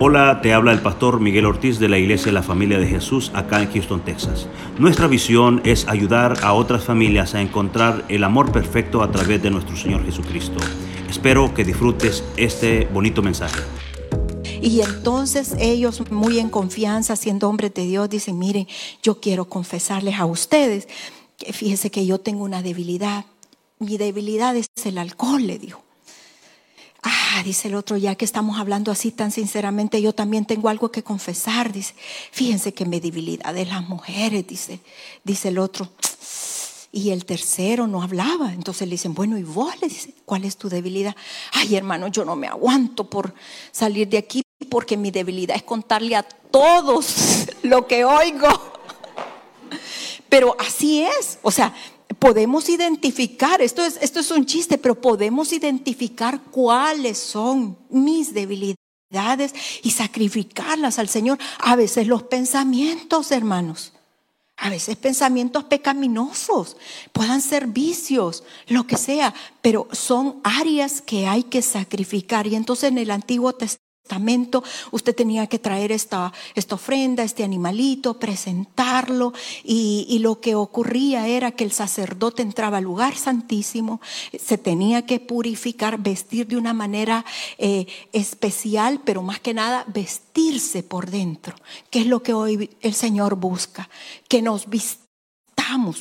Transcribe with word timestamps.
Hola, 0.00 0.40
te 0.42 0.52
habla 0.52 0.72
el 0.72 0.80
pastor 0.80 1.20
Miguel 1.20 1.46
Ortiz 1.46 1.78
de 1.78 1.88
la 1.88 1.98
Iglesia 1.98 2.26
de 2.26 2.32
la 2.32 2.42
Familia 2.42 2.80
de 2.80 2.86
Jesús 2.88 3.30
acá 3.32 3.62
en 3.62 3.70
Houston, 3.70 4.04
Texas. 4.04 4.48
Nuestra 4.76 5.06
visión 5.06 5.62
es 5.64 5.86
ayudar 5.86 6.42
a 6.42 6.52
otras 6.52 6.82
familias 6.82 7.36
a 7.36 7.40
encontrar 7.40 8.04
el 8.08 8.24
amor 8.24 8.50
perfecto 8.50 9.02
a 9.02 9.12
través 9.12 9.40
de 9.40 9.52
nuestro 9.52 9.76
Señor 9.76 10.04
Jesucristo. 10.04 10.58
Espero 11.08 11.54
que 11.54 11.62
disfrutes 11.64 12.24
este 12.36 12.86
bonito 12.86 13.22
mensaje. 13.22 13.60
Y 14.60 14.80
entonces 14.80 15.54
ellos, 15.60 16.02
muy 16.10 16.40
en 16.40 16.50
confianza, 16.50 17.14
siendo 17.14 17.48
hombres 17.48 17.72
de 17.72 17.84
Dios, 17.84 18.10
dicen, 18.10 18.36
miren, 18.36 18.66
yo 19.00 19.20
quiero 19.20 19.44
confesarles 19.44 20.18
a 20.18 20.26
ustedes 20.26 20.88
que 21.36 21.52
fíjese 21.52 21.92
que 21.92 22.04
yo 22.04 22.18
tengo 22.18 22.42
una 22.42 22.62
debilidad. 22.62 23.26
Mi 23.78 23.96
debilidad 23.96 24.56
es 24.56 24.66
el 24.84 24.98
alcohol, 24.98 25.46
le 25.46 25.60
dijo. 25.60 25.83
Ah, 27.36 27.42
dice 27.42 27.66
el 27.66 27.74
otro, 27.74 27.96
ya 27.96 28.14
que 28.14 28.24
estamos 28.24 28.60
hablando 28.60 28.92
así 28.92 29.10
tan 29.10 29.32
sinceramente, 29.32 30.00
yo 30.00 30.14
también 30.14 30.44
tengo 30.44 30.68
algo 30.68 30.92
que 30.92 31.02
confesar. 31.02 31.72
Dice, 31.72 31.92
fíjense 32.30 32.72
que 32.72 32.84
mi 32.84 33.00
debilidad 33.00 33.56
es 33.56 33.66
las 33.66 33.88
mujeres, 33.88 34.46
dice, 34.46 34.78
dice 35.24 35.48
el 35.48 35.58
otro. 35.58 35.88
Y 36.92 37.10
el 37.10 37.24
tercero 37.24 37.88
no 37.88 38.02
hablaba. 38.02 38.52
Entonces 38.52 38.86
le 38.86 38.92
dicen, 38.92 39.14
bueno, 39.14 39.36
¿y 39.36 39.42
vos? 39.42 39.74
Le 39.80 39.88
dice, 39.88 40.14
¿cuál 40.24 40.44
es 40.44 40.56
tu 40.56 40.68
debilidad? 40.68 41.16
Ay, 41.50 41.74
hermano, 41.74 42.06
yo 42.06 42.24
no 42.24 42.36
me 42.36 42.46
aguanto 42.46 43.10
por 43.10 43.34
salir 43.72 44.08
de 44.08 44.18
aquí 44.18 44.44
porque 44.70 44.96
mi 44.96 45.10
debilidad 45.10 45.56
es 45.56 45.64
contarle 45.64 46.14
a 46.14 46.22
todos 46.22 47.46
lo 47.64 47.88
que 47.88 48.04
oigo. 48.04 48.48
Pero 50.28 50.54
así 50.60 51.02
es. 51.02 51.40
O 51.42 51.50
sea, 51.50 51.74
podemos 52.18 52.68
identificar, 52.68 53.60
esto 53.60 53.84
es, 53.84 53.98
esto 54.00 54.20
es 54.20 54.30
un 54.30 54.46
chiste, 54.46 54.78
pero 54.78 55.00
podemos 55.00 55.52
identificar 55.52 56.40
cuáles 56.50 57.18
son 57.18 57.76
mis 57.90 58.32
debilidades 58.32 59.54
y 59.82 59.90
sacrificarlas 59.90 60.98
al 60.98 61.08
Señor. 61.08 61.38
A 61.58 61.76
veces 61.76 62.06
los 62.06 62.24
pensamientos, 62.24 63.30
hermanos. 63.30 63.92
A 64.56 64.70
veces 64.70 64.96
pensamientos 64.96 65.64
pecaminosos, 65.64 66.76
puedan 67.12 67.42
ser 67.42 67.66
vicios, 67.66 68.44
lo 68.68 68.86
que 68.86 68.96
sea, 68.96 69.34
pero 69.60 69.88
son 69.90 70.40
áreas 70.44 71.02
que 71.02 71.26
hay 71.26 71.42
que 71.42 71.60
sacrificar. 71.60 72.46
Y 72.46 72.54
entonces 72.54 72.90
en 72.90 72.98
el 72.98 73.10
Antiguo 73.10 73.52
Testamento 73.52 73.83
usted 74.90 75.14
tenía 75.14 75.46
que 75.46 75.58
traer 75.58 75.90
esta, 75.90 76.32
esta 76.54 76.74
ofrenda, 76.74 77.22
este 77.22 77.42
animalito, 77.42 78.18
presentarlo 78.18 79.32
y, 79.64 80.18
lo 80.24 80.40
que 80.40 80.54
ocurría 80.54 81.26
era 81.26 81.52
que 81.52 81.64
el 81.64 81.72
sacerdote 81.72 82.40
entraba 82.40 82.78
al 82.78 82.84
lugar 82.84 83.16
santísimo, 83.16 84.00
se 84.38 84.56
tenía 84.56 85.04
que 85.04 85.20
purificar, 85.20 85.98
vestir 85.98 86.46
de 86.46 86.56
una 86.56 86.72
manera 86.72 87.24
eh, 87.58 87.86
especial, 88.12 89.00
pero 89.04 89.22
más 89.22 89.40
que 89.40 89.52
nada 89.52 89.84
vestirse 89.88 90.82
por 90.82 91.10
dentro, 91.10 91.54
que 91.90 92.00
es 92.00 92.06
lo 92.06 92.22
que 92.22 92.32
hoy 92.32 92.70
el 92.80 92.94
Señor 92.94 93.34
busca, 93.34 93.88
que 94.28 94.40
nos 94.40 94.68
vistamos 94.70 95.03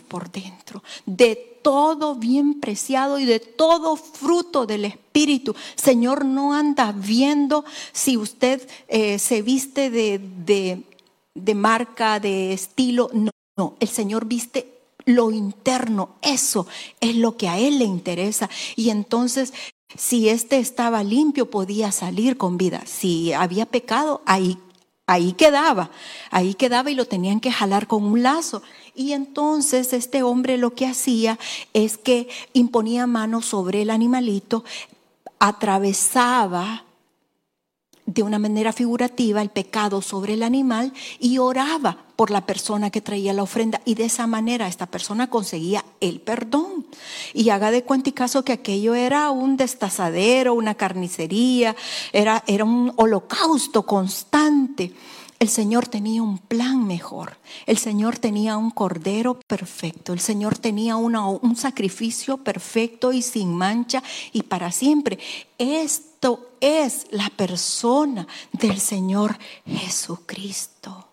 por 0.08 0.32
dentro, 0.32 0.84
de 1.06 1.36
todo 1.64 2.16
bien 2.16 2.60
preciado 2.60 3.20
y 3.20 3.26
de 3.26 3.40
todo 3.40 3.96
fruto 3.96 4.66
del 4.66 4.86
Espíritu. 4.86 5.56
Señor 5.76 6.26
no 6.26 6.54
anda 6.54 6.92
viendo 6.92 7.64
si 7.92 8.18
usted 8.18 8.68
eh, 8.88 9.20
se 9.20 9.42
viste 9.42 9.90
de, 9.90 10.20
de, 11.34 11.56
marca, 11.56 12.20
de 12.20 12.54
estilo. 12.54 13.10
No, 13.14 13.32
no, 13.58 13.76
el 13.80 13.88
Señor 13.88 14.26
viste 14.26 14.70
lo 15.06 15.32
interno. 15.32 16.16
Eso 16.22 16.68
es 17.00 17.16
lo 17.16 17.38
que 17.38 17.48
a 17.48 17.58
Él 17.58 17.80
le 17.80 17.86
interesa. 17.86 18.50
Y 18.76 18.90
entonces 18.90 19.54
si 19.96 20.28
éste 20.30 20.58
estaba 20.58 21.04
limpio, 21.04 21.50
podía 21.52 21.92
salir 21.92 22.38
con 22.38 22.58
vida. 22.58 22.82
Si 22.86 23.32
había 23.32 23.66
pecado, 23.68 24.22
ahí, 24.26 24.58
ahí 25.08 25.34
quedaba. 25.34 25.92
Ahí 26.32 26.54
quedaba 26.54 26.92
y 26.92 26.96
lo 26.96 27.06
tenían 27.06 27.40
que 27.40 27.52
jalar 27.52 27.88
con 27.88 28.04
un 28.04 28.24
lazo. 28.24 28.62
Y 28.96 29.14
entonces 29.14 29.94
este 29.94 30.24
hombre 30.24 30.58
lo 30.58 30.74
que 30.76 30.88
hacía 30.88 31.40
es 31.74 31.98
que 31.98 32.28
imponía 32.54 33.08
mano 33.08 33.42
sobre 33.42 33.82
el 33.82 33.90
animalito, 33.90 34.64
atravesaba 35.40 36.86
de 38.06 38.24
una 38.24 38.40
manera 38.40 38.74
figurativa 38.74 39.42
el 39.42 39.50
pecado 39.50 40.02
sobre 40.02 40.34
el 40.34 40.44
animal 40.44 40.94
y 41.20 41.38
oraba 41.38 42.06
por 42.16 42.32
la 42.32 42.46
persona 42.46 42.90
que 42.90 43.02
traía 43.02 43.34
la 43.34 43.44
ofrenda 43.44 43.82
y 43.86 43.96
de 43.96 44.06
esa 44.06 44.28
manera 44.28 44.68
esta 44.68 44.86
persona 44.86 45.30
conseguía 45.30 45.84
el 46.00 46.20
perdón. 46.20 46.86
Y 47.34 47.50
haga 47.50 47.72
de 47.72 47.84
cuenta 47.84 48.10
y 48.10 48.14
caso 48.14 48.44
que 48.44 48.54
aquello 48.54 48.94
era 48.94 49.32
un 49.32 49.58
destazadero, 49.58 50.54
una 50.54 50.76
carnicería, 50.76 51.76
era, 52.12 52.44
era 52.48 52.66
un 52.66 52.94
holocausto 52.98 53.86
constante. 53.86 54.94
El 55.40 55.50
Señor 55.50 55.88
tenía 55.88 56.24
un 56.24 56.38
plan 56.38 56.86
mejor. 56.88 57.38
El 57.66 57.78
Señor 57.78 58.18
tenía 58.18 58.56
un 58.58 58.72
cordero 58.72 59.40
perfecto. 59.46 60.14
El 60.14 60.22
Señor 60.22 60.58
tenía 60.58 60.96
un 60.96 61.56
sacrificio 61.58 62.38
perfecto 62.38 63.12
y 63.12 63.22
sin 63.22 63.54
mancha 63.54 64.02
y 64.32 64.44
para 64.44 64.72
siempre. 64.72 65.20
Es 66.62 67.08
la 67.12 67.30
persona 67.30 68.26
del 68.54 68.80
Señor 68.80 69.38
Jesucristo. 69.66 71.10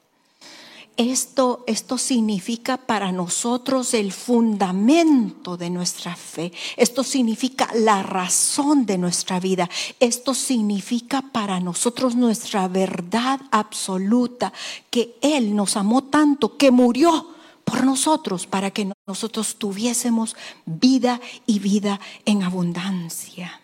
Esto, 0.96 1.64
esto 1.66 1.98
significa 1.98 2.76
para 2.76 3.10
nosotros 3.10 3.94
el 3.94 4.12
fundamento 4.12 5.56
de 5.56 5.70
nuestra 5.70 6.14
fe. 6.14 6.52
Esto 6.76 7.02
significa 7.02 7.68
la 7.74 8.02
razón 8.02 8.86
de 8.86 8.98
nuestra 8.98 9.40
vida. 9.40 9.68
Esto 9.98 10.34
significa 10.34 11.22
para 11.22 11.58
nosotros 11.58 12.14
nuestra 12.14 12.68
verdad 12.68 13.40
absoluta, 13.50 14.52
que 14.90 15.16
Él 15.22 15.56
nos 15.56 15.76
amó 15.76 16.04
tanto 16.04 16.56
que 16.56 16.70
murió 16.70 17.30
por 17.64 17.82
nosotros 17.84 18.46
para 18.46 18.70
que 18.70 18.92
nosotros 19.06 19.56
tuviésemos 19.56 20.36
vida 20.66 21.20
y 21.46 21.58
vida 21.58 21.98
en 22.24 22.42
abundancia. 22.42 23.60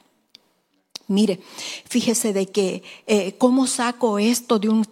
Mire, 1.09 1.41
fíjese 1.85 2.33
de 2.33 2.47
que 2.47 2.83
eh, 3.07 3.37
cómo 3.39 3.67
saco 3.67 4.19
esto 4.19 4.59
de 4.59 4.69
un 4.69 4.87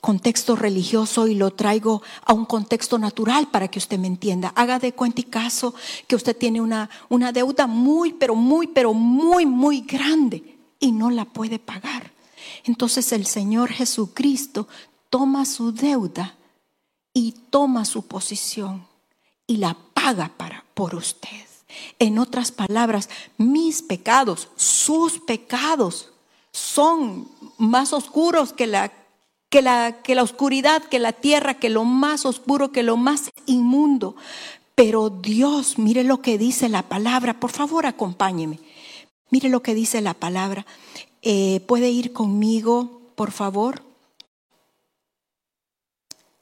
contexto 0.00 0.56
religioso 0.56 1.26
y 1.26 1.34
lo 1.34 1.50
traigo 1.50 2.02
a 2.24 2.32
un 2.32 2.44
contexto 2.44 2.98
natural 2.98 3.50
para 3.50 3.68
que 3.68 3.78
usted 3.78 3.98
me 3.98 4.06
entienda. 4.06 4.52
Haga 4.54 4.78
de 4.78 4.92
cuenta 4.92 5.20
y 5.20 5.24
caso 5.24 5.74
que 6.06 6.16
usted 6.16 6.36
tiene 6.36 6.60
una, 6.60 6.88
una 7.08 7.32
deuda 7.32 7.66
muy, 7.66 8.12
pero 8.12 8.34
muy, 8.34 8.68
pero 8.68 8.94
muy, 8.94 9.44
muy 9.44 9.80
grande 9.80 10.58
y 10.78 10.92
no 10.92 11.10
la 11.10 11.24
puede 11.24 11.58
pagar. 11.58 12.12
Entonces 12.64 13.12
el 13.12 13.26
Señor 13.26 13.70
Jesucristo 13.70 14.68
toma 15.10 15.44
su 15.44 15.72
deuda 15.72 16.36
y 17.12 17.32
toma 17.50 17.84
su 17.84 18.06
posición 18.06 18.86
y 19.46 19.56
la 19.56 19.76
paga 19.94 20.30
para, 20.36 20.64
por 20.74 20.94
usted. 20.94 21.47
En 21.98 22.18
otras 22.18 22.52
palabras, 22.52 23.08
mis 23.36 23.82
pecados, 23.82 24.48
sus 24.56 25.20
pecados, 25.20 26.10
son 26.50 27.28
más 27.58 27.92
oscuros 27.92 28.52
que 28.52 28.66
la 28.66 28.92
que 29.50 29.62
la, 29.62 30.02
que 30.02 30.14
la 30.14 30.22
oscuridad, 30.22 30.82
que 30.82 30.98
la 30.98 31.12
tierra, 31.12 31.54
que 31.54 31.70
lo 31.70 31.84
más 31.84 32.26
oscuro, 32.26 32.70
que 32.70 32.82
lo 32.82 32.96
más 32.96 33.30
inmundo. 33.46 34.14
Pero 34.74 35.10
Dios, 35.10 35.78
mire 35.78 36.04
lo 36.04 36.20
que 36.20 36.38
dice 36.38 36.68
la 36.68 36.82
palabra, 36.82 37.40
por 37.40 37.50
favor 37.50 37.86
acompáñeme. 37.86 38.58
Mire 39.30 39.48
lo 39.48 39.62
que 39.62 39.74
dice 39.74 40.00
la 40.00 40.14
palabra. 40.14 40.66
Eh, 41.22 41.60
¿Puede 41.66 41.90
ir 41.90 42.12
conmigo, 42.12 43.00
por 43.14 43.32
favor? 43.32 43.82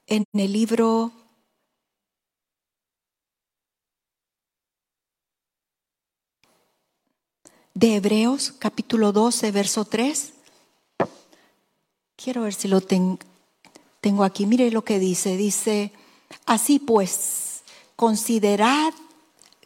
En 0.06 0.24
el 0.32 0.52
libro 0.52 1.12
de 7.76 7.96
Hebreos, 7.96 8.54
capítulo 8.58 9.12
12, 9.12 9.50
verso 9.50 9.84
3. 9.84 10.32
Quiero 12.16 12.42
ver 12.42 12.54
si 12.54 12.68
lo 12.68 12.80
tengo 12.80 14.24
aquí. 14.24 14.46
Mire 14.46 14.70
lo 14.70 14.82
que 14.82 14.98
dice. 14.98 15.36
Dice, 15.36 15.92
así 16.46 16.78
pues, 16.78 17.60
considerad, 17.94 18.94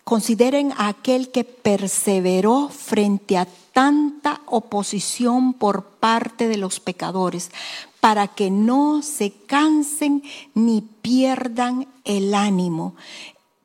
consideren 0.03 0.73
a 0.73 0.89
aquel 0.89 1.31
que 1.31 1.45
perseveró 1.45 2.69
frente 2.69 3.39
a 3.39 3.47
tanta 3.73 4.41
oposición 4.47 5.53
por 5.53 5.85
parte 5.85 6.49
de 6.49 6.57
los 6.57 6.81
pecadores, 6.81 7.53
para 8.01 8.27
que 8.27 8.51
no 8.51 9.03
se 9.03 9.31
cansen 9.31 10.25
ni 10.55 10.81
pierdan 10.81 11.87
el 12.03 12.35
ánimo. 12.35 12.97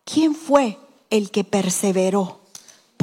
¿Quién 0.04 0.36
fue 0.36 0.78
el 1.10 1.32
que 1.32 1.44
perseveró? 1.44 2.45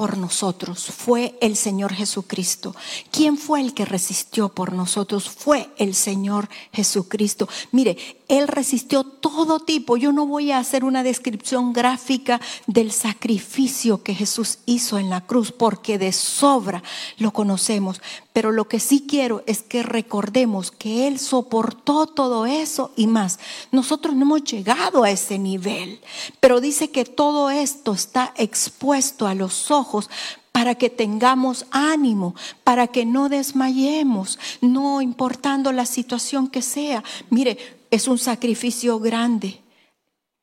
Por 0.03 0.19
nosotros 0.19 0.87
fue 0.87 1.39
el 1.41 1.55
Señor 1.55 1.95
Jesucristo. 1.95 2.75
¿Quién 3.13 3.39
fue 3.39 3.61
el 3.61 3.73
que 3.73 3.85
resistió 3.85 4.49
por 4.49 4.73
nosotros? 4.73 5.31
Fue 5.31 5.69
el 5.79 5.95
Señor 5.95 6.49
Jesucristo. 6.73 7.49
Mire, 7.71 7.97
Él 8.27 8.49
resistió 8.49 9.05
todo 9.05 9.61
tipo. 9.61 9.97
Yo 9.97 10.11
no 10.11 10.27
voy 10.27 10.51
a 10.51 10.59
hacer 10.59 10.83
una 10.83 11.05
descripción 11.05 11.73
gráfica 11.73 12.41
del 12.67 12.91
sacrificio 12.91 14.03
que 14.03 14.17
Jesús 14.17 14.59
hizo 14.67 14.99
en 14.99 15.09
la 15.09 15.21
cruz, 15.21 15.53
porque 15.53 15.99
de 15.99 16.11
sobra 16.11 16.83
lo 17.19 17.33
conocemos. 17.33 18.01
Pero 18.33 18.51
lo 18.51 18.67
que 18.67 18.81
sí 18.81 19.05
quiero 19.07 19.43
es 19.47 19.63
que 19.63 19.83
recordemos 19.83 20.71
que 20.71 21.07
Él 21.07 21.19
soportó 21.19 22.07
todo 22.07 22.47
eso 22.47 22.93
y 22.97 23.07
más. 23.07 23.39
Nosotros 23.71 24.15
no 24.15 24.23
hemos 24.23 24.45
llegado 24.45 25.05
a 25.05 25.11
ese 25.11 25.39
nivel, 25.39 26.01
pero 26.41 26.61
dice 26.61 26.91
que 26.91 27.05
todo 27.05 27.51
esto 27.51 27.93
está 27.93 28.33
expuesto 28.37 29.27
a 29.27 29.35
los 29.35 29.71
ojos 29.71 30.09
para 30.51 30.75
que 30.75 30.89
tengamos 30.89 31.67
ánimo, 31.71 32.35
para 32.65 32.87
que 32.87 33.05
no 33.05 33.29
desmayemos, 33.29 34.39
no 34.61 35.03
importando 35.03 35.73
la 35.73 35.87
situación 35.87 36.49
que 36.49 36.63
sea. 36.63 37.05
Mire, 37.29 37.59
es 37.91 38.09
un 38.09 38.19
sacrificio 38.19 38.99
grande 38.99 39.61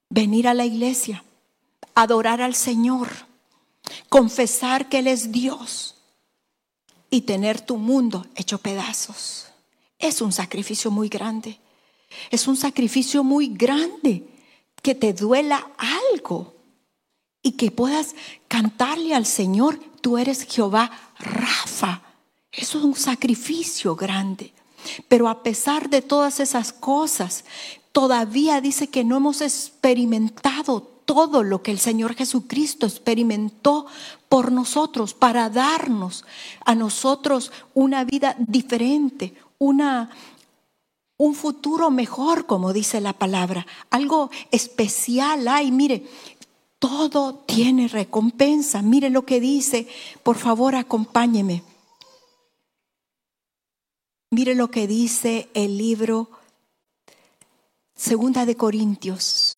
venir 0.09 0.47
a 0.47 0.53
la 0.53 0.65
iglesia, 0.65 1.23
adorar 1.95 2.41
al 2.41 2.53
Señor, 2.53 3.09
confesar 4.09 4.89
que 4.89 4.99
Él 4.99 5.07
es 5.07 5.31
Dios 5.31 5.98
y 7.09 7.21
tener 7.21 7.61
tu 7.61 7.77
mundo 7.77 8.25
hecho 8.35 8.59
pedazos. 8.59 9.47
Es 9.97 10.21
un 10.21 10.31
sacrificio 10.31 10.91
muy 10.91 11.09
grande. 11.09 11.59
Es 12.31 12.47
un 12.47 12.57
sacrificio 12.57 13.23
muy 13.23 13.47
grande 13.47 14.23
que 14.81 14.95
te 14.95 15.13
duela 15.13 15.71
algo 16.13 16.55
y 17.41 17.53
que 17.53 17.71
puedas 17.71 18.15
cantarle 18.47 19.13
al 19.13 19.25
Señor, 19.25 19.79
tú 20.01 20.17
eres 20.17 20.43
Jehová 20.43 20.91
Rafa. 21.19 22.01
Eso 22.51 22.79
es 22.79 22.83
un 22.83 22.95
sacrificio 22.95 23.95
grande. 23.95 24.53
Pero 25.07 25.27
a 25.27 25.43
pesar 25.43 25.89
de 25.89 26.01
todas 26.01 26.39
esas 26.39 26.73
cosas, 26.73 27.45
todavía 27.91 28.61
dice 28.61 28.87
que 28.87 29.03
no 29.03 29.17
hemos 29.17 29.41
experimentado 29.41 30.98
todo 31.09 31.41
lo 31.41 31.63
que 31.63 31.71
el 31.71 31.79
Señor 31.79 32.13
Jesucristo 32.13 32.85
experimentó 32.85 33.87
por 34.29 34.51
nosotros, 34.51 35.15
para 35.15 35.49
darnos 35.49 36.23
a 36.63 36.75
nosotros 36.75 37.51
una 37.73 38.03
vida 38.03 38.35
diferente, 38.37 39.33
una, 39.57 40.11
un 41.17 41.33
futuro 41.33 41.89
mejor, 41.89 42.45
como 42.45 42.73
dice 42.73 43.01
la 43.01 43.13
palabra. 43.13 43.65
Algo 43.89 44.29
especial 44.51 45.47
hay. 45.47 45.71
Mire, 45.71 46.05
todo 46.77 47.43
tiene 47.47 47.87
recompensa. 47.87 48.83
Mire 48.83 49.09
lo 49.09 49.25
que 49.25 49.39
dice. 49.39 49.87
Por 50.21 50.37
favor, 50.37 50.75
acompáñeme. 50.75 51.63
Mire 54.29 54.53
lo 54.53 54.69
que 54.69 54.85
dice 54.85 55.49
el 55.55 55.75
libro 55.75 56.29
Segunda 57.95 58.45
de 58.45 58.55
Corintios, 58.55 59.48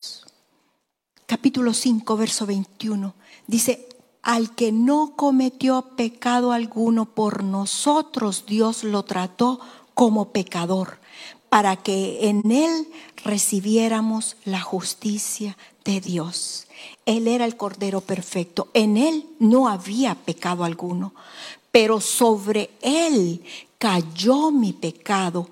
capítulo 1.42 1.74
5, 1.74 2.16
verso 2.16 2.46
21. 2.46 3.14
Dice, 3.48 3.88
al 4.22 4.54
que 4.54 4.70
no 4.70 5.14
cometió 5.16 5.82
pecado 5.96 6.52
alguno 6.52 7.04
por 7.04 7.42
nosotros, 7.42 8.44
Dios 8.46 8.84
lo 8.84 9.02
trató 9.02 9.58
como 9.92 10.28
pecador, 10.28 11.00
para 11.48 11.74
que 11.74 12.28
en 12.28 12.48
él 12.52 12.86
recibiéramos 13.24 14.36
la 14.44 14.60
justicia 14.60 15.58
de 15.84 16.00
Dios. 16.00 16.68
Él 17.06 17.26
era 17.26 17.44
el 17.44 17.56
Cordero 17.56 18.02
perfecto. 18.02 18.68
En 18.72 18.96
Él 18.96 19.26
no 19.40 19.66
había 19.66 20.14
pecado 20.14 20.62
alguno, 20.62 21.12
pero 21.72 22.00
sobre 22.00 22.70
Él 22.82 23.42
cayó 23.78 24.52
mi 24.52 24.72
pecado. 24.72 25.50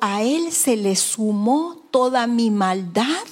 a 0.00 0.22
Él 0.22 0.52
se 0.52 0.76
le 0.76 0.94
sumó 0.94 1.82
toda 1.90 2.28
mi 2.28 2.50
maldad 2.50 3.24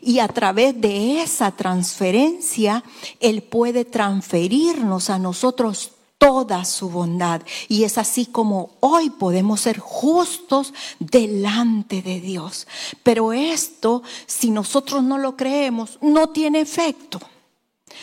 y 0.00 0.18
a 0.20 0.28
través 0.28 0.80
de 0.80 1.22
esa 1.22 1.50
transferencia 1.52 2.82
Él 3.20 3.42
puede 3.42 3.84
transferirnos 3.84 5.10
a 5.10 5.18
nosotros 5.18 5.92
toda 6.22 6.64
su 6.64 6.88
bondad. 6.88 7.42
Y 7.66 7.82
es 7.82 7.98
así 7.98 8.26
como 8.26 8.70
hoy 8.78 9.10
podemos 9.10 9.62
ser 9.62 9.80
justos 9.80 10.72
delante 11.00 12.00
de 12.00 12.20
Dios. 12.20 12.68
Pero 13.02 13.32
esto, 13.32 14.04
si 14.26 14.52
nosotros 14.52 15.02
no 15.02 15.18
lo 15.18 15.36
creemos, 15.36 15.98
no 16.00 16.28
tiene 16.28 16.60
efecto. 16.60 17.20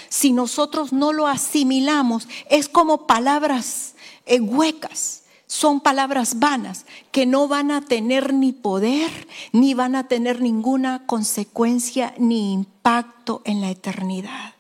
Si 0.10 0.34
nosotros 0.34 0.92
no 0.92 1.14
lo 1.14 1.28
asimilamos, 1.28 2.28
es 2.50 2.68
como 2.68 3.08
palabras 3.08 3.96
eh, 4.26 4.42
huecas. 4.42 5.24
Son 5.52 5.82
palabras 5.82 6.38
vanas 6.38 6.86
que 7.12 7.26
no 7.26 7.48
van 7.48 7.72
a 7.72 7.82
tener 7.82 8.36
ni 8.36 8.52
poder, 8.52 9.10
ni 9.52 9.74
van 9.74 9.96
a 9.96 10.08
tener 10.08 10.42
ninguna 10.42 11.08
consecuencia 11.08 12.14
ni 12.20 12.54
impacto 12.54 13.42
en 13.46 13.60
la 13.60 13.72
eternidad. 13.72 14.54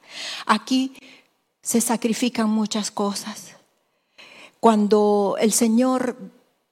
Aquí 0.47 0.93
se 1.61 1.79
sacrifican 1.79 2.49
muchas 2.49 2.89
cosas. 2.89 3.55
Cuando 4.59 5.37
el 5.39 5.51
Señor 5.51 6.17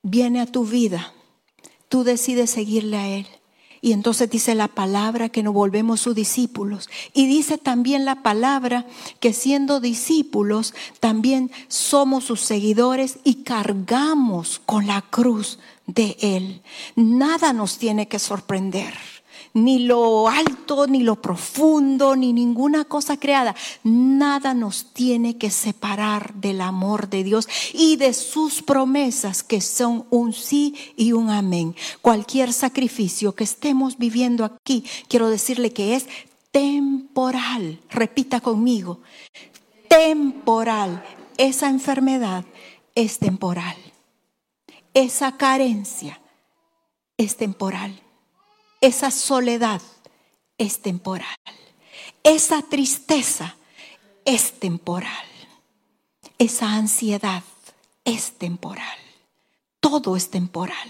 viene 0.01 0.41
a 0.41 0.47
tu 0.47 0.65
vida, 0.65 1.13
tú 1.87 2.03
decides 2.03 2.49
seguirle 2.49 2.97
a 2.97 3.07
Él. 3.07 3.27
Y 3.81 3.91
entonces 3.91 4.29
dice 4.29 4.55
la 4.55 4.67
palabra 4.67 5.29
que 5.29 5.43
nos 5.43 5.53
volvemos 5.53 6.01
sus 6.01 6.15
discípulos. 6.15 6.89
Y 7.13 7.27
dice 7.27 7.57
también 7.57 8.05
la 8.05 8.23
palabra 8.23 8.85
que 9.19 9.33
siendo 9.33 9.79
discípulos 9.79 10.73
también 10.99 11.51
somos 11.67 12.25
sus 12.25 12.41
seguidores 12.41 13.19
y 13.23 13.43
cargamos 13.43 14.61
con 14.65 14.87
la 14.87 15.01
cruz 15.01 15.59
de 15.85 16.17
Él. 16.19 16.61
Nada 16.95 17.53
nos 17.53 17.77
tiene 17.77 18.07
que 18.07 18.19
sorprender 18.19 18.93
ni 19.57 19.79
lo 19.79 20.29
alto, 20.29 20.85
ni 20.85 21.01
lo 21.01 21.19
profundo, 21.19 22.15
ni 22.15 22.31
ninguna 22.31 22.85
cosa 22.85 23.17
creada. 23.17 23.55
Nada 23.83 24.53
nos 24.53 24.93
tiene 24.93 25.37
que 25.37 25.49
separar 25.49 26.35
del 26.35 26.61
amor 26.61 27.09
de 27.09 27.23
Dios 27.23 27.49
y 27.73 27.95
de 27.95 28.13
sus 28.13 28.61
promesas 28.61 29.43
que 29.43 29.61
son 29.61 30.05
un 30.11 30.33
sí 30.33 30.75
y 30.95 31.11
un 31.13 31.31
amén. 31.31 31.75
Cualquier 32.01 32.53
sacrificio 32.53 33.33
que 33.33 33.43
estemos 33.43 33.97
viviendo 33.97 34.45
aquí, 34.45 34.83
quiero 35.09 35.29
decirle 35.29 35.73
que 35.73 35.95
es 35.95 36.07
temporal. 36.51 37.79
Repita 37.89 38.39
conmigo, 38.41 39.01
temporal. 39.87 41.03
Esa 41.37 41.69
enfermedad 41.69 42.45
es 42.93 43.17
temporal. 43.17 43.75
Esa 44.93 45.35
carencia 45.37 46.19
es 47.17 47.37
temporal 47.37 48.01
esa 48.81 49.11
soledad 49.11 49.81
es 50.57 50.81
temporal. 50.81 51.35
Esa 52.23 52.61
tristeza 52.61 53.55
es 54.25 54.59
temporal. 54.59 55.25
Esa 56.37 56.73
ansiedad 56.73 57.43
es 58.05 58.33
temporal. 58.33 58.97
Todo 59.79 60.15
es 60.15 60.29
temporal. 60.29 60.89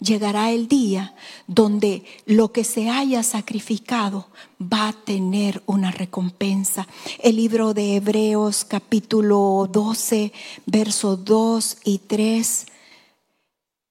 Llegará 0.00 0.50
el 0.50 0.68
día 0.68 1.14
donde 1.46 2.04
lo 2.26 2.52
que 2.52 2.64
se 2.64 2.90
haya 2.90 3.22
sacrificado 3.22 4.28
va 4.60 4.88
a 4.88 4.92
tener 4.92 5.62
una 5.64 5.90
recompensa. 5.90 6.86
El 7.18 7.36
libro 7.36 7.72
de 7.72 7.96
Hebreos 7.96 8.64
capítulo 8.64 9.68
12, 9.72 10.32
versos 10.66 11.24
2 11.24 11.78
y 11.84 11.98
3 11.98 12.66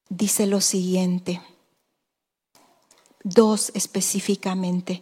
dice 0.10 0.46
lo 0.46 0.62
siguiente. 0.62 1.42
Dos 3.26 3.72
específicamente. 3.74 5.02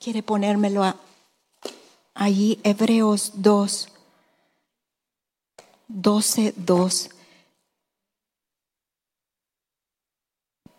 ¿Quiere 0.00 0.22
ponérmelo 0.22 0.82
allí? 2.14 2.58
Hebreos 2.62 3.32
2, 3.34 3.88
12, 5.88 6.54
2. 6.56 7.10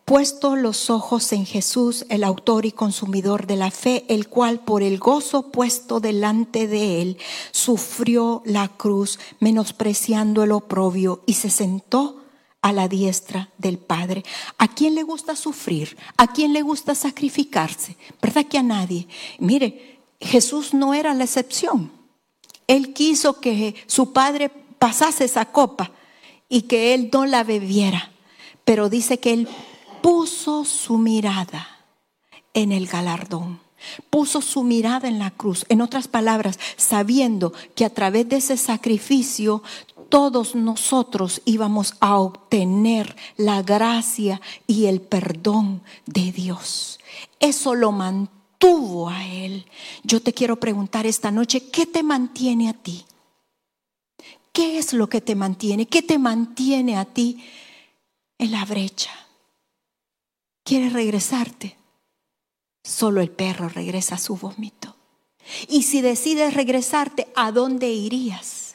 Puesto 0.03 0.55
los 0.55 0.89
ojos 0.89 1.31
en 1.31 1.45
Jesús, 1.45 2.07
el 2.09 2.23
autor 2.23 2.65
y 2.65 2.71
consumidor 2.71 3.45
de 3.45 3.57
la 3.57 3.69
fe, 3.69 4.05
el 4.09 4.27
cual 4.27 4.59
por 4.59 4.81
el 4.81 4.97
gozo 4.97 5.51
puesto 5.51 5.99
delante 5.99 6.67
de 6.67 7.03
él 7.03 7.19
sufrió 7.51 8.41
la 8.45 8.67
cruz, 8.67 9.19
menospreciando 9.39 10.41
el 10.41 10.53
oprobio, 10.53 11.21
y 11.27 11.35
se 11.35 11.51
sentó 11.51 12.18
a 12.61 12.73
la 12.73 12.87
diestra 12.87 13.49
del 13.57 13.77
Padre. 13.77 14.23
¿A 14.57 14.67
quién 14.67 14.95
le 14.95 15.03
gusta 15.03 15.35
sufrir? 15.35 15.97
¿A 16.17 16.27
quién 16.31 16.53
le 16.53 16.61
gusta 16.61 16.95
sacrificarse? 16.95 17.95
¿Verdad 18.21 18.45
que 18.45 18.57
a 18.57 18.63
nadie? 18.63 19.07
Mire, 19.39 19.99
Jesús 20.19 20.73
no 20.73 20.93
era 20.93 21.13
la 21.13 21.23
excepción. 21.23 21.91
Él 22.67 22.93
quiso 22.93 23.39
que 23.39 23.75
su 23.87 24.13
Padre 24.13 24.49
pasase 24.49 25.25
esa 25.25 25.45
copa 25.45 25.91
y 26.47 26.63
que 26.63 26.93
Él 26.93 27.09
no 27.11 27.25
la 27.25 27.43
bebiera. 27.43 28.11
Pero 28.65 28.89
dice 28.89 29.19
que 29.19 29.33
Él 29.33 29.47
puso 30.01 30.65
su 30.65 30.97
mirada 30.97 31.67
en 32.53 32.71
el 32.71 32.87
galardón. 32.87 33.59
Puso 34.09 34.41
su 34.41 34.63
mirada 34.63 35.07
en 35.07 35.19
la 35.19 35.31
cruz. 35.31 35.65
En 35.69 35.81
otras 35.81 36.09
palabras, 36.09 36.59
sabiendo 36.75 37.53
que 37.75 37.85
a 37.85 37.89
través 37.89 38.27
de 38.27 38.37
ese 38.37 38.57
sacrificio 38.57 39.63
todos 40.09 40.55
nosotros 40.55 41.41
íbamos 41.45 41.93
a 41.99 42.17
obtener 42.17 43.15
la 43.37 43.61
gracia 43.61 44.41
y 44.67 44.85
el 44.85 45.01
perdón 45.01 45.81
de 46.05 46.31
Dios. 46.31 46.99
Eso 47.39 47.75
lo 47.75 47.91
mantuvo 47.91 49.09
a 49.09 49.25
él. 49.25 49.65
Yo 50.03 50.21
te 50.21 50.33
quiero 50.33 50.59
preguntar 50.59 51.05
esta 51.05 51.31
noche, 51.31 51.69
¿qué 51.69 51.85
te 51.85 52.03
mantiene 52.03 52.69
a 52.69 52.73
ti? 52.73 53.05
¿Qué 54.51 54.77
es 54.77 54.93
lo 54.93 55.07
que 55.07 55.21
te 55.21 55.35
mantiene? 55.35 55.85
¿Qué 55.85 56.01
te 56.01 56.17
mantiene 56.17 56.97
a 56.97 57.05
ti 57.05 57.43
en 58.37 58.51
la 58.51 58.65
brecha? 58.65 59.11
¿Quieres 60.63 60.93
regresarte? 60.93 61.77
Solo 62.83 63.21
el 63.21 63.29
perro 63.29 63.69
regresa 63.69 64.15
a 64.15 64.19
su 64.19 64.35
vómito. 64.35 64.95
Y 65.67 65.83
si 65.83 66.01
decides 66.01 66.53
regresarte, 66.53 67.27
¿a 67.35 67.51
dónde 67.51 67.89
irías? 67.91 68.68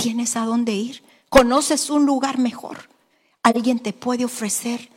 ¿Tienes 0.00 0.36
a 0.36 0.46
dónde 0.46 0.72
ir? 0.72 1.02
¿Conoces 1.28 1.90
un 1.90 2.06
lugar 2.06 2.38
mejor? 2.38 2.88
¿Alguien 3.42 3.78
te 3.78 3.92
puede 3.92 4.24
ofrecer 4.24 4.88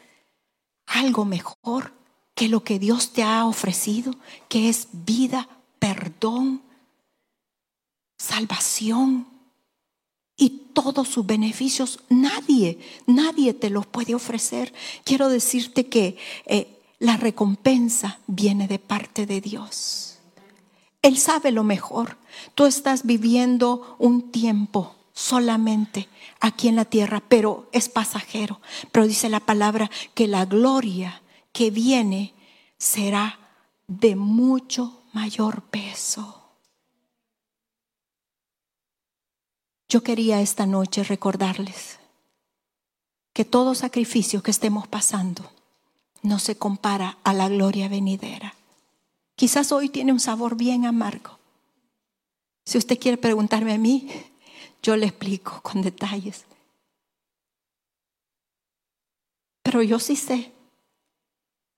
algo 0.86 1.25
mejor 1.25 1.93
que 2.33 2.48
lo 2.48 2.63
que 2.63 2.79
Dios 2.79 3.12
te 3.12 3.22
ha 3.22 3.45
ofrecido? 3.45 4.15
Que 4.48 4.69
es 4.69 4.88
vida, 4.93 5.50
perdón, 5.79 6.62
salvación 8.17 9.27
y 10.38 10.50
todos 10.74 11.10
sus 11.10 11.25
beneficios. 11.25 12.00
Nadie, 12.07 12.79
nadie 13.05 13.53
te 13.53 13.69
los 13.69 13.86
puede 13.86 14.15
ofrecer. 14.15 14.74
Quiero 15.03 15.27
decirte 15.27 15.88
que 15.88 16.17
eh, 16.45 16.81
la 17.00 17.17
recompensa 17.17 18.19
viene 18.27 18.69
de 18.69 18.79
parte 18.79 19.25
de 19.25 19.41
Dios. 19.41 20.12
Él 21.03 21.17
sabe 21.17 21.51
lo 21.51 21.63
mejor. 21.63 22.17
Tú 22.55 22.65
estás 22.65 23.05
viviendo 23.05 23.95
un 24.00 24.31
tiempo 24.31 24.95
solamente 25.13 26.10
aquí 26.39 26.69
en 26.69 26.77
la 26.77 26.86
tierra, 26.86 27.22
pero 27.27 27.69
es 27.74 27.89
pasajero. 27.89 28.60
Pero 28.91 29.05
dice 29.05 29.29
la 29.29 29.41
palabra 29.41 29.91
que 30.15 30.27
la 30.27 30.45
gloria 30.45 31.22
que 31.51 31.69
viene 31.69 32.33
será 32.77 33.38
de 33.88 34.15
mucho 34.15 35.03
mayor 35.12 35.62
peso. 35.63 36.39
Yo 39.89 40.01
quería 40.01 40.41
esta 40.41 40.65
noche 40.65 41.03
recordarles 41.03 42.00
que 43.33 43.45
todo 43.45 43.75
sacrificio 43.75 44.41
que 44.41 44.51
estemos 44.51 44.88
pasando 44.88 45.51
no 46.22 46.39
se 46.39 46.57
compara 46.57 47.17
a 47.24 47.33
la 47.33 47.50
gloria 47.50 47.89
venidera. 47.89 48.55
Quizás 49.36 49.72
hoy 49.72 49.90
tiene 49.90 50.12
un 50.12 50.20
sabor 50.20 50.56
bien 50.56 50.86
amargo. 50.86 51.40
Si 52.66 52.78
usted 52.78 53.00
quiere 53.00 53.18
preguntarme 53.18 53.74
a 53.74 53.78
mí, 53.78 54.10
yo 54.82 54.96
le 54.96 55.08
explico 55.08 55.62
con 55.62 55.82
detalles. 55.82 56.46
Pero 59.63 59.82
yo 59.82 60.00
sí 60.00 60.16
sé 60.16 60.52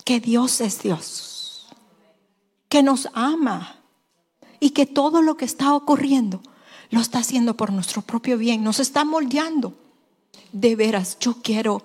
que 0.04 0.20
Dios 0.20 0.62
es 0.62 0.82
Dios, 0.82 1.68
que 2.70 2.84
nos 2.84 3.08
ama 3.14 3.80
y 4.60 4.72
que 4.72 4.86
todo 4.86 5.22
lo 5.22 5.38
que 5.38 5.46
está 5.46 5.74
ocurriendo 5.76 6.42
lo 6.92 7.00
está 7.00 7.20
haciendo 7.20 7.56
por 7.56 7.72
nuestro 7.72 8.02
propio 8.02 8.38
bien, 8.38 8.64
nos 8.64 8.80
está 8.80 9.06
moldeando. 9.06 9.74
De 10.52 10.76
veras, 10.76 11.18
yo 11.20 11.42
quiero 11.42 11.84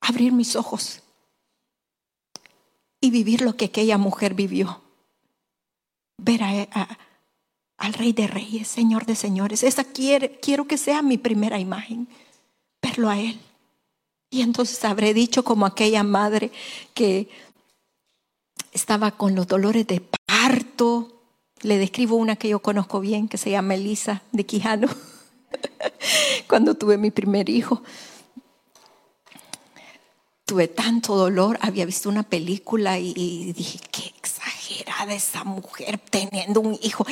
abrir 0.00 0.32
mis 0.32 0.56
ojos 0.56 1.01
y 3.02 3.10
vivir 3.10 3.42
lo 3.42 3.56
que 3.56 3.66
aquella 3.66 3.98
mujer 3.98 4.32
vivió. 4.32 4.80
Ver 6.18 6.42
a, 6.44 6.98
al 7.76 7.92
Rey 7.94 8.12
de 8.12 8.28
Reyes, 8.28 8.68
Señor 8.68 9.06
de 9.06 9.16
Señores. 9.16 9.64
Esa 9.64 9.82
quiere, 9.84 10.38
quiero 10.40 10.66
que 10.66 10.78
sea 10.78 11.02
mi 11.02 11.18
primera 11.18 11.58
imagen, 11.58 12.06
verlo 12.80 13.10
a 13.10 13.18
Él. 13.18 13.40
Y 14.30 14.42
entonces 14.42 14.82
habré 14.84 15.14
dicho 15.14 15.42
como 15.42 15.66
aquella 15.66 16.04
madre 16.04 16.52
que 16.94 17.28
estaba 18.72 19.10
con 19.10 19.34
los 19.34 19.48
dolores 19.48 19.84
de 19.88 20.00
parto. 20.00 21.24
Le 21.60 21.78
describo 21.78 22.14
una 22.14 22.36
que 22.36 22.48
yo 22.48 22.60
conozco 22.60 23.00
bien, 23.00 23.26
que 23.26 23.36
se 23.36 23.50
llama 23.50 23.74
Elisa 23.74 24.22
de 24.30 24.46
Quijano, 24.46 24.88
cuando 26.48 26.76
tuve 26.76 26.98
mi 26.98 27.10
primer 27.10 27.48
hijo 27.48 27.82
tuve 30.52 30.68
tanto 30.68 31.16
dolor, 31.16 31.58
había 31.62 31.86
visto 31.86 32.10
una 32.10 32.24
película 32.24 32.98
y, 32.98 33.54
dije, 33.54 33.78
qué 33.90 34.12
exagerada 34.18 35.14
esa 35.14 35.44
mujer 35.44 35.98
teniendo 36.10 36.60
un 36.60 36.78
hijo, 36.82 37.06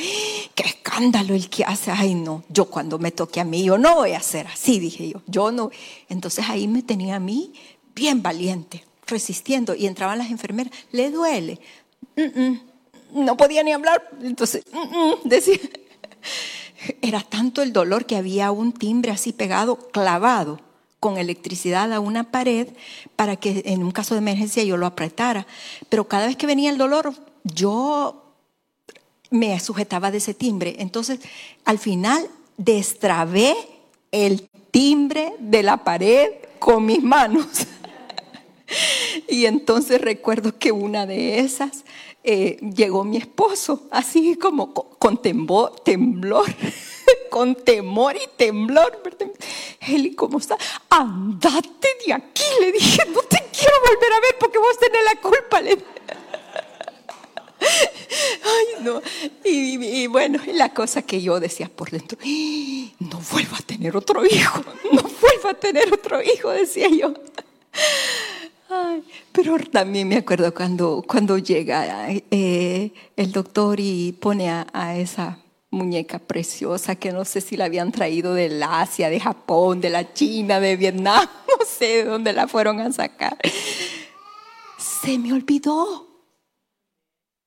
qué 0.53 0.61
escándalo 0.61 1.33
el 1.33 1.49
que 1.49 1.63
hace, 1.63 1.89
ay 1.89 2.13
no, 2.13 2.43
yo 2.49 2.65
cuando 2.65 2.99
me 2.99 3.09
toque 3.09 3.39
a 3.39 3.43
mí, 3.43 3.63
yo 3.63 3.79
no 3.79 3.95
voy 3.95 4.11
a 4.11 4.19
hacer 4.19 4.45
así, 4.45 4.77
dije 4.77 5.09
yo, 5.09 5.23
yo 5.25 5.51
no. 5.51 5.71
Entonces 6.07 6.45
ahí 6.49 6.67
me 6.67 6.83
tenía 6.83 7.15
a 7.15 7.19
mí 7.19 7.51
bien 7.95 8.21
valiente, 8.21 8.85
resistiendo, 9.07 9.73
y 9.73 9.87
entraban 9.87 10.19
las 10.19 10.29
enfermeras, 10.29 10.71
¿le 10.91 11.09
duele? 11.09 11.59
no 13.11 13.37
podía 13.37 13.63
ni 13.63 13.71
hablar, 13.71 14.07
entonces, 14.21 14.65
decía, 15.23 15.57
era 17.01 17.21
tanto 17.21 17.63
el 17.63 17.73
dolor 17.73 18.05
que 18.05 18.17
había 18.17 18.51
un 18.51 18.71
timbre 18.71 19.09
así 19.09 19.33
pegado, 19.33 19.77
clavado 19.89 20.59
con 21.01 21.17
electricidad 21.17 21.91
a 21.91 21.99
una 21.99 22.31
pared 22.31 22.67
para 23.15 23.35
que 23.35 23.63
en 23.65 23.83
un 23.83 23.91
caso 23.91 24.13
de 24.13 24.19
emergencia 24.19 24.63
yo 24.63 24.77
lo 24.77 24.85
apretara. 24.85 25.47
Pero 25.89 26.07
cada 26.07 26.27
vez 26.27 26.37
que 26.37 26.45
venía 26.45 26.69
el 26.69 26.77
dolor, 26.77 27.13
yo 27.43 28.35
me 29.31 29.59
sujetaba 29.59 30.11
de 30.11 30.19
ese 30.19 30.35
timbre. 30.35 30.75
Entonces, 30.77 31.19
al 31.65 31.79
final, 31.79 32.29
destrabé 32.55 33.55
el 34.11 34.47
timbre 34.69 35.33
de 35.39 35.63
la 35.63 35.83
pared 35.83 36.33
con 36.59 36.85
mis 36.85 37.01
manos. 37.01 37.47
y 39.27 39.45
entonces 39.45 40.01
recuerdo 40.01 40.57
que 40.57 40.71
una 40.71 41.05
de 41.05 41.39
esas 41.39 41.83
eh, 42.23 42.57
llegó 42.75 43.03
mi 43.03 43.17
esposo, 43.17 43.87
así 43.91 44.35
como 44.35 44.73
con 44.73 45.21
temblor, 45.21 45.79
temblor 45.79 46.45
con 47.31 47.55
temor 47.55 48.15
y 48.15 48.27
temblor. 48.37 49.01
Eli, 49.79 50.13
¿cómo 50.13 50.37
está? 50.37 50.57
Andate 50.89 51.87
de 52.05 52.13
aquí, 52.13 52.43
le 52.59 52.71
dije, 52.71 53.03
no 53.07 53.21
te 53.23 53.43
quiero 53.57 53.75
volver 53.79 54.13
a 54.13 54.19
ver 54.19 54.35
porque 54.39 54.59
vos 54.59 54.77
tenés 54.79 55.03
la 55.03 55.19
culpa. 55.19 55.61
Le... 55.61 55.71
Ay, 57.61 58.83
no. 58.83 59.01
Y, 59.43 60.03
y, 60.03 60.07
bueno, 60.07 60.39
la 60.53 60.73
cosa 60.73 61.01
que 61.01 61.21
yo 61.21 61.39
decía 61.39 61.69
por 61.73 61.89
dentro, 61.89 62.17
no 62.99 63.19
vuelva 63.31 63.57
a 63.57 63.61
tener 63.61 63.95
otro 63.95 64.25
hijo, 64.25 64.63
no 64.91 65.01
vuelva 65.01 65.51
a 65.51 65.53
tener 65.53 65.91
otro 65.93 66.21
hijo, 66.21 66.49
decía 66.49 66.89
yo. 66.89 67.13
Ay, 68.71 69.03
pero 69.31 69.57
también 69.59 70.07
me 70.07 70.17
acuerdo 70.17 70.53
cuando, 70.53 71.03
cuando 71.05 71.37
llega 71.37 72.07
eh, 72.09 72.93
el 73.17 73.31
doctor 73.31 73.79
y 73.79 74.13
pone 74.13 74.49
a 74.49 74.95
esa 74.97 75.41
muñeca 75.71 76.19
preciosa 76.19 76.95
que 76.95 77.11
no 77.13 77.23
sé 77.25 77.39
si 77.41 77.55
la 77.55 77.65
habían 77.65 77.91
traído 77.91 78.33
del 78.33 78.61
Asia, 78.61 79.09
de 79.09 79.19
Japón, 79.19 79.79
de 79.79 79.89
la 79.89 80.13
China, 80.13 80.59
de 80.59 80.75
Vietnam, 80.75 81.25
no 81.59 81.65
sé 81.65 81.85
de 81.85 82.03
dónde 82.03 82.33
la 82.33 82.47
fueron 82.47 82.79
a 82.81 82.91
sacar. 82.91 83.37
Se 84.77 85.17
me 85.17 85.33
olvidó. 85.33 86.07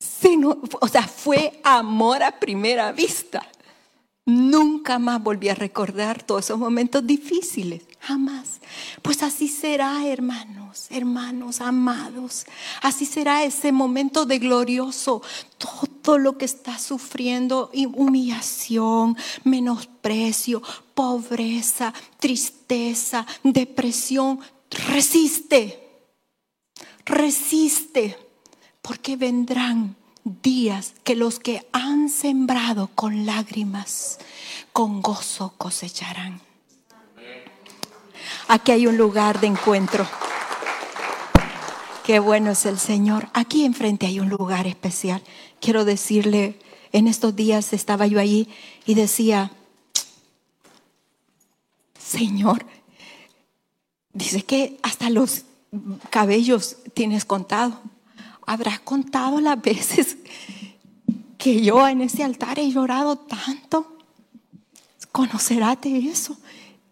Se 0.01 0.37
o 0.81 0.89
sea, 0.89 1.07
fue 1.07 1.61
amor 1.63 2.23
a 2.23 2.39
primera 2.41 2.93
vista. 2.93 3.47
Nunca 4.27 4.99
más 4.99 5.23
volví 5.23 5.51
a 5.51 5.55
recordar 5.55 6.23
todos 6.23 6.47
esos 6.47 6.59
momentos 6.59 7.07
difíciles, 7.07 7.83
jamás. 8.07 8.61
Pues 9.03 9.23
así 9.23 9.49
será, 9.49 10.07
hermanos, 10.07 10.87
hermanos 10.91 11.61
amados. 11.61 12.47
Así 12.83 13.07
será 13.07 13.45
ese 13.45 13.73
momento 13.73 14.27
de 14.27 14.39
glorioso. 14.39 15.23
Todo 15.59 16.19
lo 16.19 16.37
que 16.37 16.45
está 16.45 16.79
sufriendo, 16.79 17.71
humillación, 17.95 19.17
menosprecio, 19.45 20.63
pobreza, 20.95 21.95
tristeza, 22.19 23.27
depresión, 23.43 24.41
resiste. 24.71 25.81
Resiste, 27.07 28.17
porque 28.81 29.17
vendrán 29.17 29.97
días 30.25 30.95
que 31.05 31.15
los 31.15 31.39
que 31.39 31.67
han 31.73 32.09
sembrado 32.09 32.89
con 32.95 33.27
lágrimas, 33.27 34.19
con 34.73 35.03
gozo 35.03 35.55
cosecharán. 35.59 36.44
Aquí 38.47 38.73
hay 38.73 38.87
un 38.87 38.97
lugar 38.99 39.41
de 39.41 39.47
encuentro. 39.47 40.07
Qué 42.05 42.19
bueno 42.19 42.51
es 42.51 42.67
el 42.67 42.79
Señor. 42.79 43.29
Aquí 43.33 43.65
enfrente 43.65 44.07
hay 44.07 44.21
un 44.21 44.29
lugar 44.29 44.67
especial. 44.67 45.23
Quiero 45.61 45.87
decirle, 45.87 46.59
en 46.93 47.07
estos 47.07 47.35
días 47.35 47.73
estaba 47.73 48.07
yo 48.07 48.21
allí 48.21 48.49
y 48.85 48.95
decía, 48.95 49.51
Señor, 51.99 52.67
dice 54.13 54.43
que 54.43 54.79
hasta 54.83 55.09
los 55.09 55.45
cabellos 56.11 56.77
tienes 56.93 57.25
contado. 57.25 57.81
habrás 58.47 58.79
contado 58.81 59.41
las 59.41 59.61
veces 59.61 60.19
que 61.39 61.63
yo 61.63 61.89
en 61.89 62.03
ese 62.03 62.23
altar 62.23 62.59
he 62.59 62.71
llorado 62.71 63.17
tanto. 63.17 63.97
Conocerás 65.13 65.81
de 65.81 65.97
eso. 65.99 66.37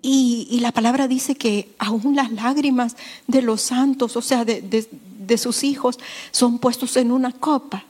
Y, 0.04 0.58
la 0.60 0.72
palabra 0.72 1.06
dice 1.06 1.36
que 1.36 1.72
aún 1.78 2.16
las 2.16 2.32
lágrimas 2.32 2.96
de 3.28 3.40
los 3.40 3.62
santos, 3.62 4.16
o 4.16 4.22
sea, 4.22 4.44
de, 4.44 5.38
sus 5.38 5.62
hijos, 5.62 5.98
son 6.32 6.58
puestos 6.58 6.96
en 6.96 7.12
una 7.12 7.30
copa 7.30 7.84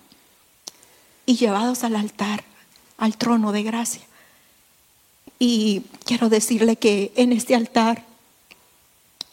y 1.25 1.37
llevados 1.37 1.85
al 1.85 1.97
altar, 1.97 2.45
al 2.99 3.17
trono 3.17 3.51
de 3.51 3.63
gracia. 3.63 4.03
Y 5.39 5.85
quiero 6.05 6.29
decirle 6.29 6.77
que 6.77 7.13
en 7.17 7.33
este 7.33 7.55
altar 7.55 8.05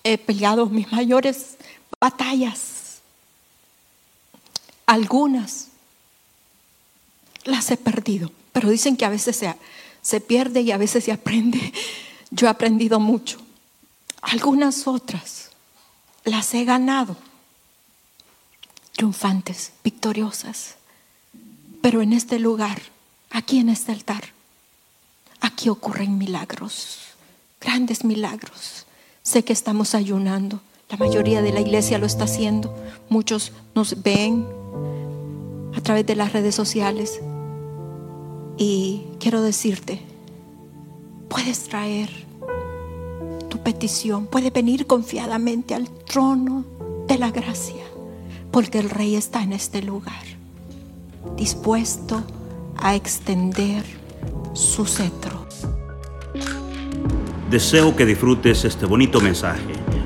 he 0.06 0.18
peleado 0.18 0.66
mis 0.68 0.90
mayores 0.92 1.58
batallas. 2.00 3.02
Algunas 4.86 5.68
las 7.44 7.70
he 7.72 7.78
perdido, 7.78 8.32
pero 8.54 8.70
dicen 8.70 8.96
que 8.96 9.06
a 9.06 9.10
veces 9.10 9.36
se, 9.36 9.54
se 10.02 10.22
pierde 10.22 10.62
y 10.62 10.72
a 10.72 10.78
veces 10.78 11.04
se 11.04 11.12
aprende. 11.12 11.74
Yo 12.32 12.48
he 12.48 12.50
aprendido 12.50 13.00
mucho. 13.00 13.40
Algunas 14.22 14.88
otras 14.88 15.50
las 16.26 16.54
he 16.54 16.66
ganado, 16.66 17.16
triunfantes, 18.94 19.72
victoriosas. 19.84 20.76
Pero 21.82 22.02
en 22.02 22.14
este 22.14 22.40
lugar, 22.40 22.82
aquí 23.30 23.60
en 23.60 23.70
este 23.70 23.92
altar, 23.92 24.24
aquí 25.40 25.70
ocurren 25.70 26.18
milagros, 26.18 27.00
grandes 27.62 28.04
milagros. 28.04 28.86
Sé 29.24 29.44
que 29.44 29.54
estamos 29.54 29.96
ayunando, 29.96 30.62
la 30.90 30.98
mayoría 30.98 31.42
de 31.42 31.54
la 31.54 31.62
iglesia 31.62 32.00
lo 32.00 32.06
está 32.06 32.26
haciendo, 32.26 32.76
muchos 33.10 33.52
nos 33.76 34.02
ven 34.02 34.46
a 35.76 35.82
través 35.82 36.06
de 36.06 36.16
las 36.16 36.34
redes 36.34 36.56
sociales 36.56 37.20
y 38.58 39.04
quiero 39.20 39.42
decirte, 39.42 40.02
puedes 41.30 41.64
traer 41.64 42.10
tu 43.50 43.60
petición, 43.60 44.28
puedes 44.28 44.52
venir 44.52 44.88
confiadamente 44.88 45.76
al 45.76 45.90
trono 45.90 46.66
de 47.08 47.18
la 47.18 47.32
gracia, 47.32 47.84
porque 48.52 48.80
el 48.80 48.90
rey 48.90 49.16
está 49.16 49.44
en 49.44 49.54
este 49.54 49.82
lugar, 49.82 50.24
dispuesto 51.38 52.24
a 52.78 52.96
extender 52.96 53.84
su 54.54 54.86
cetro. 54.86 55.48
Deseo 57.50 57.96
que 57.96 58.06
disfrutes 58.06 58.66
este 58.66 58.86
bonito 58.86 59.20
mensaje. 59.22 59.74